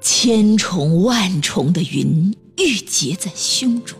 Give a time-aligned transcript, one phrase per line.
[0.00, 3.98] 千重万重的云郁结在胸中，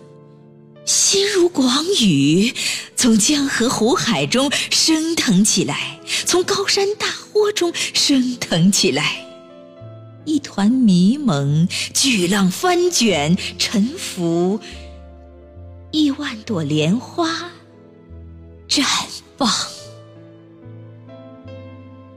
[0.84, 2.54] 心如广宇，
[2.96, 9.26] 从江河湖海中升腾起来，从高山大豁中升腾起来。
[10.24, 14.60] 一团迷蒙，巨浪翻卷，沉浮；
[15.90, 17.50] 亿万朵莲花
[18.68, 18.84] 绽
[19.36, 19.50] 放，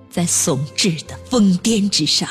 [0.09, 2.29] 在耸峙的峰巅之上，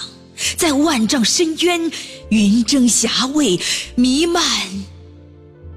[0.56, 1.90] 在万丈深渊，
[2.30, 3.60] 云蒸霞蔚，
[3.94, 4.42] 弥漫，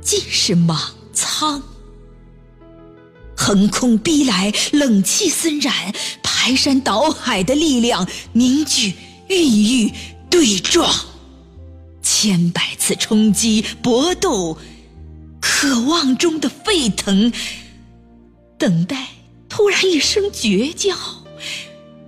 [0.01, 1.61] 尽是莽苍。
[3.35, 5.93] 横空逼来，冷气森然，
[6.23, 8.93] 排山倒海的力量凝聚。
[9.27, 9.91] 孕育
[10.29, 10.93] 对撞，
[12.03, 14.55] 千百次冲击搏斗，
[15.41, 17.33] 渴望中的沸腾，
[18.59, 19.07] 等待
[19.49, 20.95] 突然一声绝叫，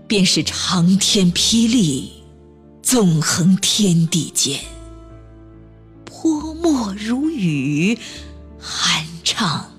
[0.07, 2.16] 便是长天霹雳，
[2.89, 4.61] 纵横天地间，
[6.05, 7.99] 泼墨如雨，
[8.61, 9.69] 酣畅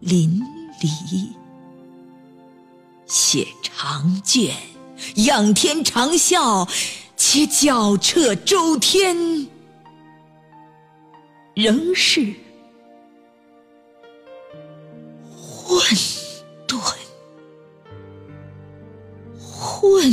[0.00, 0.42] 淋
[0.80, 1.28] 漓，
[3.06, 4.56] 写长卷。
[5.24, 6.68] 仰天长啸，
[7.16, 9.46] 且脚彻周天，
[11.54, 12.34] 仍是
[15.30, 15.80] 混
[16.66, 16.96] 沌，
[19.38, 20.12] 混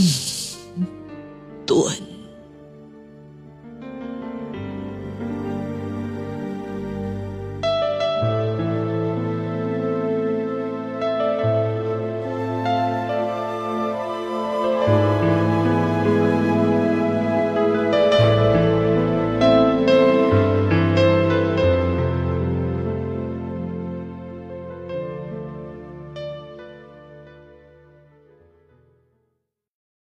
[1.66, 2.09] 沌。